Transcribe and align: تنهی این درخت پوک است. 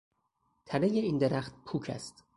تنهی 0.65 0.99
این 0.99 1.17
درخت 1.17 1.55
پوک 1.65 1.89
است. 1.89 2.23